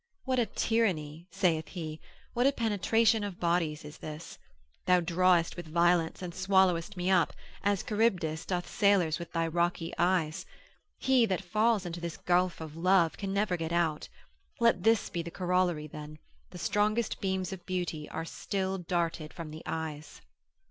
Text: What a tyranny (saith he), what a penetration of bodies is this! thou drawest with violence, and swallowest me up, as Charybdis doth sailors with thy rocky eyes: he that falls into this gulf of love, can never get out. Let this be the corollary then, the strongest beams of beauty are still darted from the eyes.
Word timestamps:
What 0.25 0.39
a 0.39 0.47
tyranny 0.47 1.27
(saith 1.29 1.67
he), 1.67 2.01
what 2.33 2.47
a 2.47 2.51
penetration 2.51 3.23
of 3.23 3.39
bodies 3.39 3.85
is 3.85 3.99
this! 3.99 4.39
thou 4.87 4.99
drawest 4.99 5.55
with 5.55 5.67
violence, 5.67 6.23
and 6.23 6.33
swallowest 6.33 6.97
me 6.97 7.11
up, 7.11 7.33
as 7.63 7.83
Charybdis 7.83 8.47
doth 8.47 8.67
sailors 8.67 9.19
with 9.19 9.31
thy 9.31 9.45
rocky 9.45 9.93
eyes: 9.99 10.43
he 10.97 11.27
that 11.27 11.43
falls 11.45 11.85
into 11.85 12.01
this 12.01 12.17
gulf 12.17 12.59
of 12.61 12.75
love, 12.75 13.15
can 13.15 13.31
never 13.31 13.55
get 13.55 13.71
out. 13.71 14.09
Let 14.59 14.81
this 14.81 15.07
be 15.11 15.21
the 15.21 15.29
corollary 15.29 15.85
then, 15.85 16.17
the 16.49 16.57
strongest 16.57 17.21
beams 17.21 17.53
of 17.53 17.63
beauty 17.67 18.09
are 18.09 18.25
still 18.25 18.79
darted 18.79 19.31
from 19.31 19.51
the 19.51 19.61
eyes. 19.67 20.19